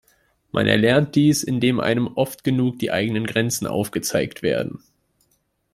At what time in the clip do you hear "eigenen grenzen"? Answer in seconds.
2.91-3.67